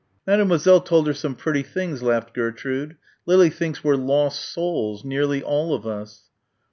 [0.25, 2.97] "Mademoiselle told her some pretty things," laughed Gertrude.
[3.27, 6.31] "Lily thinks we're lost souls nearly all of us."